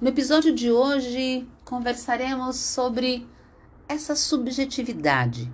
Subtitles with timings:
[0.00, 3.28] No episódio de hoje conversaremos sobre
[3.86, 5.52] essa subjetividade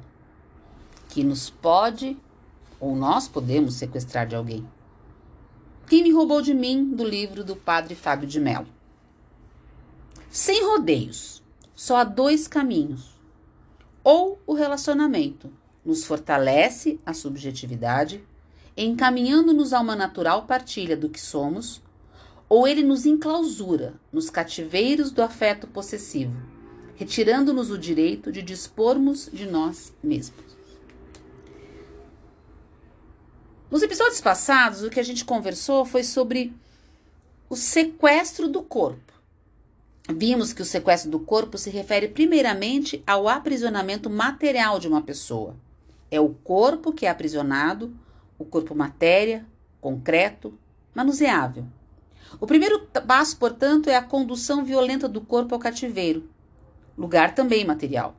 [1.09, 2.17] que nos pode
[2.79, 4.65] ou nós podemos sequestrar de alguém.
[5.89, 8.69] Quem me roubou de mim do livro do padre Fábio de Mello.
[10.31, 11.43] Sem rodeios,
[11.75, 13.19] só há dois caminhos.
[14.05, 15.53] Ou o relacionamento
[15.85, 18.25] nos fortalece a subjetividade,
[18.77, 21.83] encaminhando-nos a uma natural partilha do que somos,
[22.49, 26.37] ou ele nos enclausura nos cativeiros do afeto possessivo,
[26.95, 30.57] retirando-nos o direito de dispormos de nós mesmos.
[33.71, 36.55] Nos episódios passados, o que a gente conversou foi sobre
[37.49, 39.13] o sequestro do corpo.
[40.09, 45.57] Vimos que o sequestro do corpo se refere primeiramente ao aprisionamento material de uma pessoa.
[46.09, 47.93] É o corpo que é aprisionado,
[48.39, 49.45] o corpo matéria,
[49.81, 50.57] concreto,
[50.95, 51.67] manuseável.
[52.41, 56.29] O primeiro passo, portanto, é a condução violenta do corpo ao cativeiro,
[56.97, 58.17] lugar também material.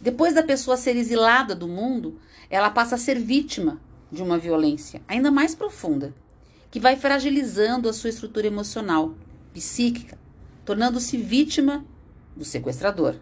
[0.00, 3.80] Depois da pessoa ser exilada do mundo, ela passa a ser vítima
[4.10, 6.14] de uma violência ainda mais profunda,
[6.70, 9.14] que vai fragilizando a sua estrutura emocional,
[9.52, 10.18] psíquica,
[10.64, 11.84] tornando-se vítima
[12.36, 13.16] do sequestrador.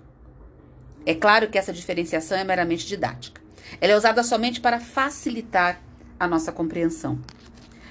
[1.05, 3.41] É claro que essa diferenciação é meramente didática.
[3.81, 5.81] Ela é usada somente para facilitar
[6.21, 7.19] a nossa compreensão.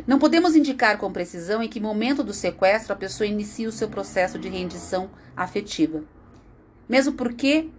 [0.06, 3.90] Não podemos indicar com precisão em que momento do sequestro a pessoa inicia o seu
[3.90, 6.04] processo de rendição afetiva.
[6.88, 7.70] Mesmo porque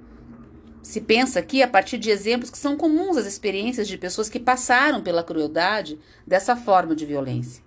[0.82, 4.40] se pensa aqui a partir de exemplos que são comuns às experiências de pessoas que
[4.40, 7.62] passaram pela crueldade dessa forma de violência.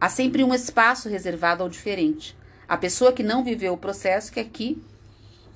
[0.00, 2.36] Há sempre um espaço reservado ao diferente.
[2.68, 4.82] A pessoa que não viveu o processo que aqui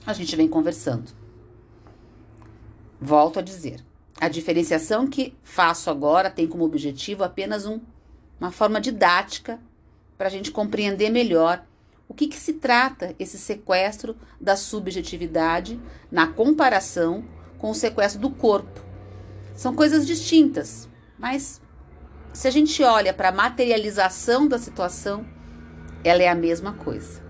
[0.07, 1.13] a gente vem conversando.
[3.01, 3.81] Volto a dizer,
[4.21, 7.81] a diferenciação que faço agora tem como objetivo apenas um,
[8.43, 9.61] uma forma didática
[10.19, 11.65] para a gente compreender melhor
[12.09, 15.81] o que, que se trata esse sequestro da subjetividade
[16.11, 17.25] na comparação
[17.57, 18.85] com o sequestro do corpo.
[19.55, 21.61] São coisas distintas, mas
[22.33, 25.25] se a gente olha para a materialização da situação,
[26.03, 27.23] ela é a mesma coisa.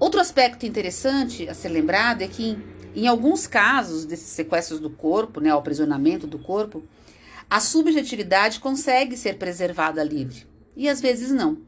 [0.00, 2.64] Outro aspecto interessante a ser lembrado é que, em,
[3.02, 6.82] em alguns casos desses sequestros do corpo, né, o aprisionamento do corpo,
[7.48, 10.46] a subjetividade consegue ser preservada livre
[10.76, 11.58] e às vezes não.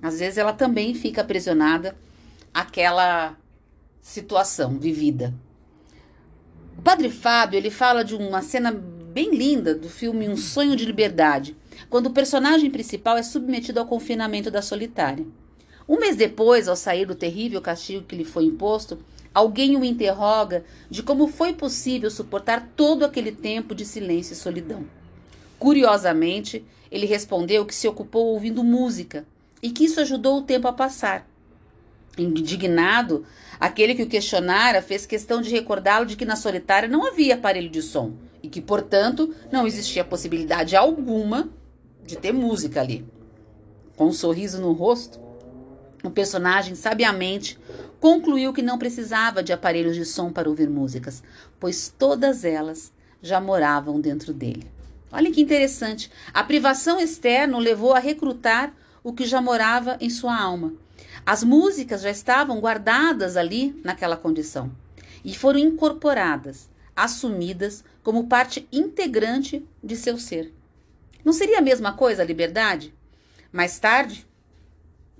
[0.00, 1.96] Às vezes ela também fica aprisionada
[2.52, 3.36] àquela
[4.00, 5.34] situação vivida.
[6.78, 10.84] O Padre Fábio ele fala de uma cena bem linda do filme Um Sonho de
[10.84, 11.56] Liberdade,
[11.88, 15.26] quando o personagem principal é submetido ao confinamento da solitária.
[15.88, 18.98] Um mês depois, ao sair do terrível castigo que lhe foi imposto,
[19.32, 24.84] alguém o interroga de como foi possível suportar todo aquele tempo de silêncio e solidão.
[25.64, 29.24] Curiosamente, ele respondeu que se ocupou ouvindo música
[29.62, 31.26] e que isso ajudou o tempo a passar.
[32.18, 33.24] Indignado,
[33.58, 37.70] aquele que o questionara fez questão de recordá-lo de que na solitária não havia aparelho
[37.70, 41.48] de som e que, portanto, não existia possibilidade alguma
[42.04, 43.02] de ter música ali.
[43.96, 45.18] Com um sorriso no rosto,
[46.02, 47.58] o personagem sabiamente
[47.98, 51.22] concluiu que não precisava de aparelhos de som para ouvir músicas,
[51.58, 52.92] pois todas elas
[53.22, 54.73] já moravam dentro dele.
[55.14, 56.10] Olha que interessante.
[56.32, 60.74] A privação externa o levou a recrutar o que já morava em sua alma.
[61.24, 64.72] As músicas já estavam guardadas ali naquela condição
[65.24, 70.52] e foram incorporadas, assumidas como parte integrante de seu ser.
[71.24, 72.92] Não seria a mesma coisa a liberdade?
[73.52, 74.26] Mais tarde,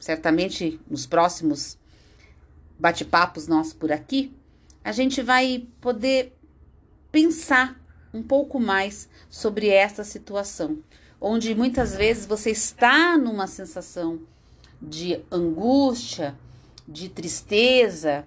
[0.00, 1.78] certamente nos próximos
[2.76, 4.34] bate-papos nossos por aqui,
[4.82, 6.36] a gente vai poder
[7.12, 7.80] pensar
[8.14, 10.78] um pouco mais sobre essa situação
[11.26, 14.20] onde muitas vezes você está numa sensação
[14.80, 16.36] de angústia,
[16.86, 18.26] de tristeza,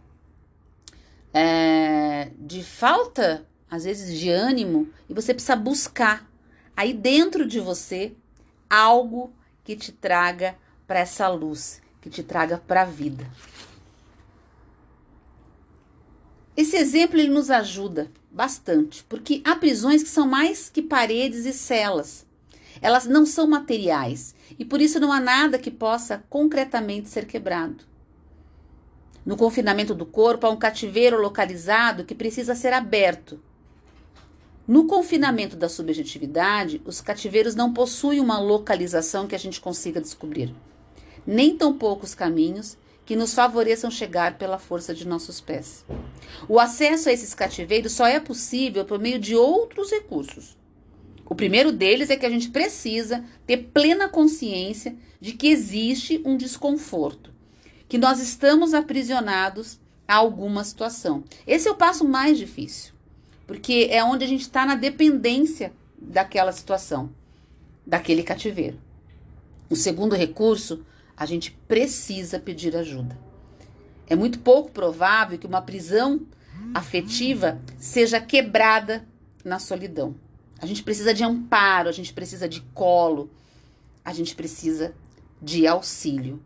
[1.32, 6.28] é, de falta, às vezes, de ânimo, e você precisa buscar
[6.76, 8.16] aí dentro de você
[8.68, 9.32] algo
[9.64, 10.56] que te traga
[10.88, 13.30] para essa luz, que te traga para a vida.
[16.56, 21.52] Esse exemplo ele nos ajuda bastante, porque há prisões que são mais que paredes e
[21.52, 22.24] celas.
[22.80, 27.84] Elas não são materiais e por isso não há nada que possa concretamente ser quebrado.
[29.26, 33.42] No confinamento do corpo há um cativeiro localizado que precisa ser aberto.
[34.68, 40.54] No confinamento da subjetividade, os cativeiros não possuem uma localização que a gente consiga descobrir,
[41.26, 45.84] nem tão poucos caminhos que nos favoreçam chegar pela força de nossos pés.
[46.48, 50.56] O acesso a esses cativeiros só é possível por meio de outros recursos,
[51.30, 56.38] o primeiro deles é que a gente precisa ter plena consciência de que existe um
[56.38, 57.36] desconforto
[57.90, 61.24] que nós estamos aprisionados a alguma situação.
[61.46, 62.94] Esse é o passo mais difícil,
[63.46, 67.10] porque é onde a gente está na dependência daquela situação,
[67.86, 68.80] daquele cativeiro.
[69.70, 70.86] O segundo recurso,
[71.18, 73.18] a gente precisa pedir ajuda.
[74.08, 76.22] É muito pouco provável que uma prisão
[76.74, 79.04] afetiva seja quebrada
[79.44, 80.16] na solidão.
[80.60, 83.32] A gente precisa de amparo, a gente precisa de colo,
[84.06, 84.94] a gente precisa
[85.42, 86.42] de auxílio.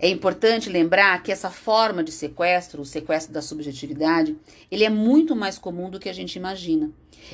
[0.00, 4.36] É importante lembrar que essa forma de sequestro, o sequestro da subjetividade,
[4.70, 6.90] ele é muito mais comum do que a gente imagina.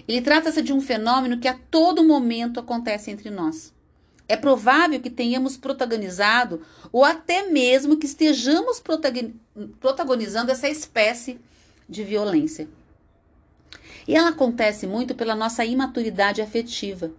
[0.09, 3.74] Ele trata-se de um fenômeno que a todo momento acontece entre nós.
[4.27, 8.83] É provável que tenhamos protagonizado ou até mesmo que estejamos
[9.81, 11.39] protagonizando essa espécie
[11.89, 12.69] de violência.
[14.09, 17.11] E ela acontece muito pela nossa imaturidade afetiva,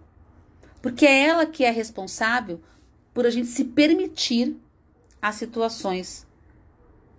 [0.82, 2.60] porque é ela que é responsável
[3.14, 4.56] por a gente se permitir
[5.20, 6.26] as situações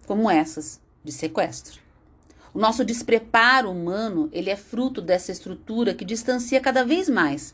[0.06, 1.82] como essas de sequestro.
[2.54, 7.54] O nosso despreparo humano, ele é fruto dessa estrutura que distancia cada vez mais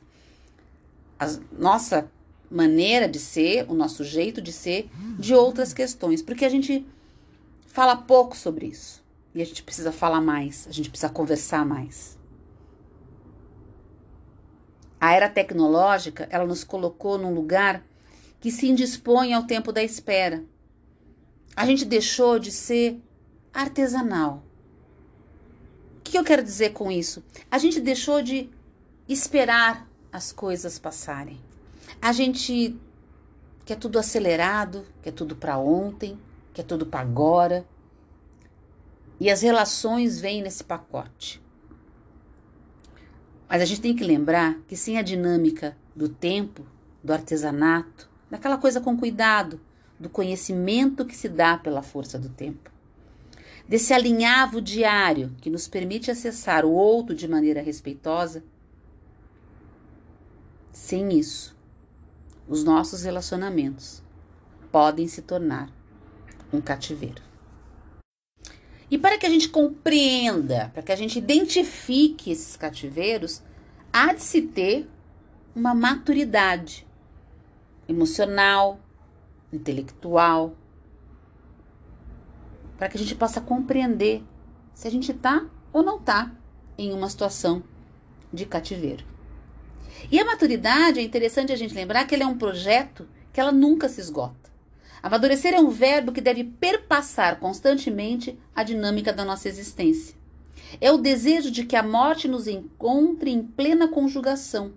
[1.20, 2.10] a nossa
[2.54, 6.86] maneira de ser, o nosso jeito de ser, de outras questões, porque a gente
[7.66, 9.04] fala pouco sobre isso.
[9.34, 12.16] E a gente precisa falar mais, a gente precisa conversar mais.
[15.02, 17.84] A era tecnológica, ela nos colocou num lugar
[18.40, 20.44] que se indispõe ao tempo da espera.
[21.56, 23.02] A gente deixou de ser
[23.52, 24.44] artesanal.
[25.98, 27.24] O que eu quero dizer com isso?
[27.50, 28.50] A gente deixou de
[29.10, 31.42] esperar as coisas passarem.
[32.04, 32.78] A gente
[33.64, 36.20] quer tudo acelerado, quer tudo para ontem,
[36.54, 37.66] quer tudo para agora.
[39.22, 41.42] E as relações vêm nesse pacote.
[43.48, 46.66] Mas a gente tem que lembrar que sem a dinâmica do tempo,
[47.02, 49.62] do artesanato, daquela coisa com cuidado,
[49.98, 52.70] do conhecimento que se dá pela força do tempo,
[53.66, 58.44] desse alinhavo diário que nos permite acessar o outro de maneira respeitosa,
[60.74, 61.53] sem isso,
[62.48, 64.04] os nossos relacionamentos
[64.72, 65.70] podem se tornar
[66.52, 67.22] um cativeiro.
[68.90, 73.42] E para que a gente compreenda, para que a gente identifique esses cativeiros,
[73.92, 74.88] há de se ter
[75.56, 76.86] uma maturidade
[77.88, 78.80] emocional,
[79.52, 80.56] intelectual,
[82.78, 84.24] para que a gente possa compreender
[84.74, 86.32] se a gente está ou não está
[86.78, 87.64] em uma situação
[88.32, 89.13] de cativeiro.
[90.12, 93.52] E a maturidade, é interessante a gente lembrar que ela é um projeto que ela
[93.52, 94.52] nunca se esgota.
[95.02, 100.16] Amadurecer é um verbo que deve perpassar constantemente a dinâmica da nossa existência.
[100.80, 104.72] É o desejo de que a morte nos encontre em plena conjugação.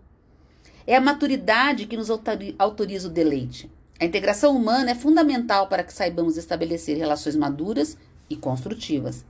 [0.87, 3.71] É a maturidade que nos autoriza o deleite.
[3.99, 7.97] A integração humana é fundamental para que saibamos estabelecer relações maduras
[8.29, 9.25] e construtivas.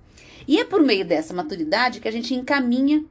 [0.49, 3.05] E é por meio dessa maturidade que a gente encaminha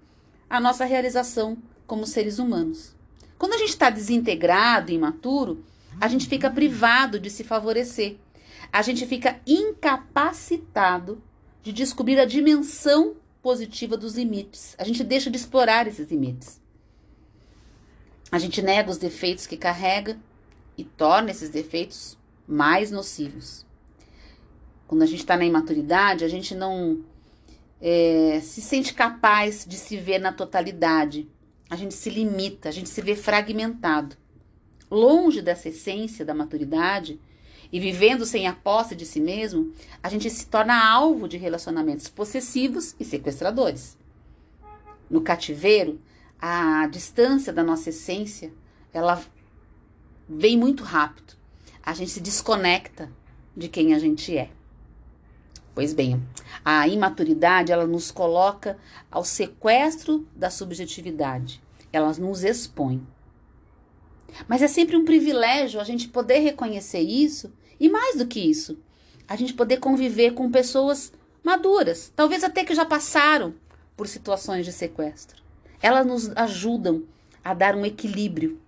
[0.50, 2.96] a nossa realização como seres humanos.
[3.38, 5.64] Quando a gente está desintegrado e imaturo,
[6.00, 8.18] a gente fica privado de se favorecer.
[8.72, 11.22] A gente fica incapacitado
[11.62, 14.76] de descobrir a dimensão positiva dos limites.
[14.78, 16.60] A gente deixa de explorar esses limites.
[18.32, 20.18] A gente nega os defeitos que carrega
[20.78, 22.18] e torna esses defeitos
[22.48, 23.66] mais nocivos.
[24.88, 27.04] Quando a gente está na imaturidade, a gente não
[27.82, 31.28] é, se sente capaz de se ver na totalidade
[31.70, 34.16] a gente se limita, a gente se vê fragmentado.
[34.90, 37.20] Longe dessa essência da maturidade
[37.72, 42.08] e vivendo sem a posse de si mesmo, a gente se torna alvo de relacionamentos
[42.08, 43.98] possessivos e sequestradores.
[45.10, 46.00] No cativeiro,
[46.40, 48.54] a distância da nossa essência,
[48.94, 49.22] ela
[50.30, 51.34] vem muito rápido.
[51.84, 53.12] A gente se desconecta
[53.56, 54.50] de quem a gente é.
[55.76, 56.26] Pois bem,
[56.64, 58.78] a imaturidade ela nos coloca
[59.12, 61.62] ao sequestro da subjetividade.
[61.92, 63.06] Ela nos expõe.
[64.48, 68.80] Mas é sempre um privilégio a gente poder reconhecer isso e mais do que isso,
[69.28, 71.12] a gente poder conviver com pessoas
[71.44, 73.54] maduras, talvez até que já passaram
[73.98, 75.44] por situações de sequestro.
[75.82, 77.04] Elas nos ajudam
[77.44, 78.62] a dar um equilíbrio.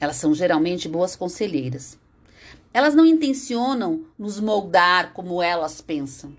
[0.00, 1.98] Elas são geralmente boas conselheiras.
[2.72, 6.36] Elas não intencionam nos moldar como elas pensam,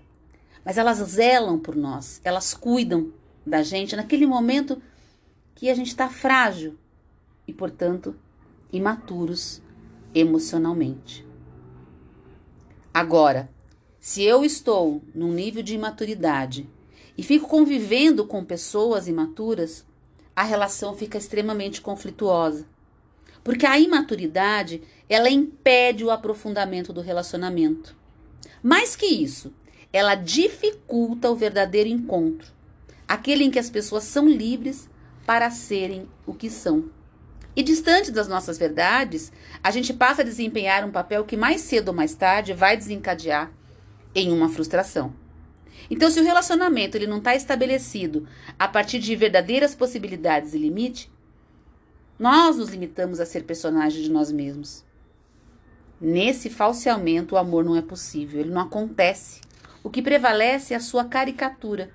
[0.64, 3.12] mas elas zelam por nós, elas cuidam
[3.44, 4.80] da gente naquele momento
[5.54, 6.76] que a gente está frágil
[7.46, 8.14] e, portanto,
[8.72, 9.60] imaturos
[10.14, 11.26] emocionalmente.
[12.92, 13.50] Agora,
[13.98, 16.68] se eu estou num nível de imaturidade
[17.16, 19.84] e fico convivendo com pessoas imaturas,
[20.34, 22.66] a relação fica extremamente conflituosa.
[23.42, 27.96] Porque a imaturidade, ela impede o aprofundamento do relacionamento.
[28.62, 29.52] Mais que isso,
[29.92, 32.52] ela dificulta o verdadeiro encontro,
[33.08, 34.88] aquele em que as pessoas são livres
[35.26, 36.90] para serem o que são.
[37.56, 39.32] E distante das nossas verdades,
[39.62, 43.50] a gente passa a desempenhar um papel que mais cedo ou mais tarde vai desencadear
[44.14, 45.12] em uma frustração.
[45.90, 48.26] Então, se o relacionamento ele não está estabelecido
[48.58, 51.10] a partir de verdadeiras possibilidades e limite,
[52.20, 54.84] nós nos limitamos a ser personagens de nós mesmos.
[55.98, 59.40] Nesse falseamento, o amor não é possível, ele não acontece.
[59.82, 61.90] O que prevalece é a sua caricatura.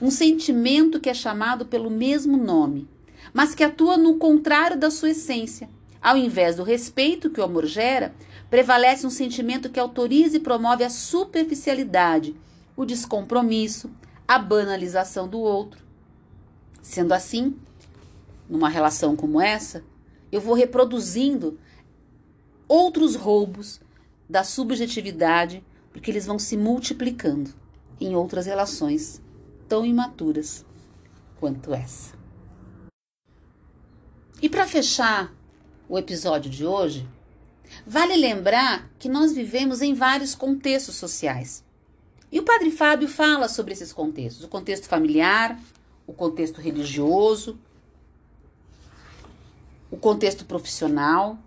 [0.00, 2.88] Um sentimento que é chamado pelo mesmo nome,
[3.34, 5.68] mas que atua no contrário da sua essência.
[6.00, 8.14] Ao invés do respeito que o amor gera,
[8.48, 12.36] prevalece um sentimento que autoriza e promove a superficialidade,
[12.76, 13.90] o descompromisso,
[14.26, 15.82] a banalização do outro.
[16.80, 17.56] Sendo assim,
[18.48, 19.84] numa relação como essa,
[20.30, 21.58] eu vou reproduzindo
[22.66, 23.80] outros roubos
[24.28, 27.50] da subjetividade, porque eles vão se multiplicando
[28.00, 29.22] em outras relações
[29.68, 30.64] tão imaturas
[31.38, 32.16] quanto essa.
[34.40, 35.34] E para fechar
[35.88, 37.08] o episódio de hoje,
[37.86, 41.64] vale lembrar que nós vivemos em vários contextos sociais.
[42.30, 45.58] E o Padre Fábio fala sobre esses contextos: o contexto familiar,
[46.06, 47.58] o contexto religioso,
[49.90, 51.38] o contexto profissional,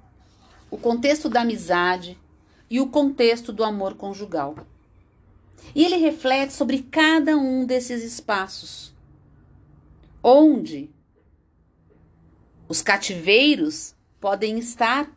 [0.69, 2.17] o contexto da amizade
[2.69, 4.55] e o contexto do amor conjugal.
[5.75, 8.93] E ele reflete sobre cada um desses espaços,
[10.23, 10.89] onde
[12.67, 15.11] os cativeiros podem estar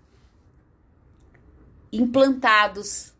[1.92, 3.12] implantados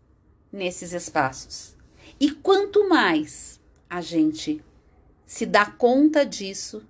[0.53, 1.77] nesses espaços.
[2.19, 4.63] E quanto mais a gente
[5.25, 6.83] se dá conta disso,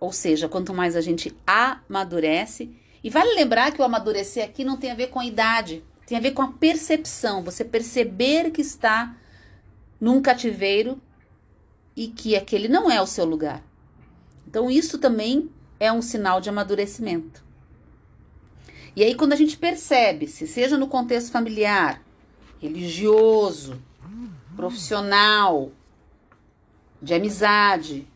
[0.00, 2.70] ou seja, quanto mais a gente amadurece,
[3.02, 6.16] e vale lembrar que o amadurecer aqui não tem a ver com a idade, tem
[6.16, 9.16] a ver com a percepção, você perceber que está
[10.00, 11.00] num cativeiro
[11.94, 13.62] e que aquele não é o seu lugar.
[14.46, 17.44] Então, isso também é um sinal de amadurecimento.
[18.96, 22.02] E aí, quando a gente percebe, se seja no contexto familiar,
[22.60, 23.80] religioso,
[24.56, 25.70] profissional,
[27.00, 28.08] de amizade,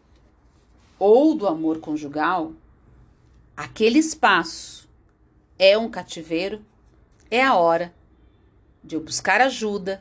[1.05, 2.53] ou do amor conjugal,
[3.57, 4.89] aquele espaço
[5.59, 6.65] é um cativeiro,
[7.29, 7.93] é a hora
[8.85, 10.01] de eu buscar ajuda,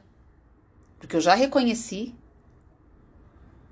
[1.00, 2.14] porque eu já reconheci,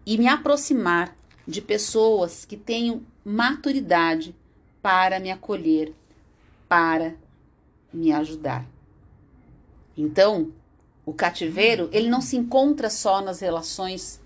[0.08, 1.16] e me aproximar
[1.48, 4.36] de pessoas que tenham maturidade
[4.82, 5.94] para me acolher,
[6.68, 7.14] para
[7.94, 8.66] me ajudar.
[9.96, 10.52] Então,
[11.06, 14.20] o cativeiro, ele não se encontra só nas relações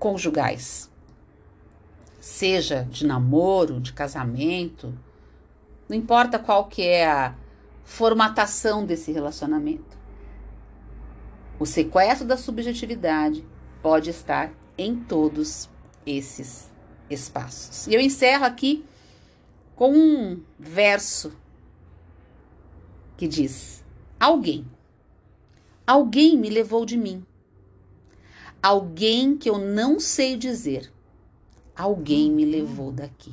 [0.00, 0.92] conjugais
[2.24, 4.98] seja de namoro, de casamento,
[5.86, 7.34] não importa qual que é a
[7.84, 9.98] formatação desse relacionamento.
[11.60, 13.46] O sequestro da subjetividade
[13.82, 15.68] pode estar em todos
[16.06, 16.72] esses
[17.10, 17.86] espaços.
[17.86, 18.86] E eu encerro aqui
[19.76, 21.30] com um verso
[23.18, 23.84] que diz:
[24.18, 24.66] Alguém,
[25.86, 27.22] alguém me levou de mim,
[28.62, 30.93] alguém que eu não sei dizer,
[31.76, 33.32] Alguém me levou daqui.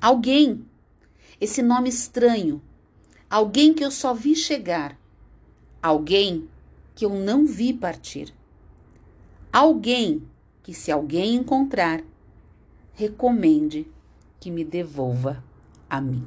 [0.00, 0.64] Alguém.
[1.40, 2.60] Esse nome estranho.
[3.30, 4.98] Alguém que eu só vi chegar.
[5.82, 6.48] Alguém
[6.94, 8.34] que eu não vi partir.
[9.52, 10.22] Alguém
[10.62, 12.02] que, se alguém encontrar,
[12.92, 13.86] recomende
[14.40, 15.42] que me devolva
[15.88, 16.26] a mim.